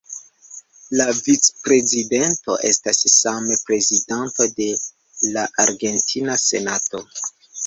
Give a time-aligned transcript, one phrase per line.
[1.01, 4.71] La vicprezidento estas same prezidanto de
[5.37, 7.05] la argentina senato.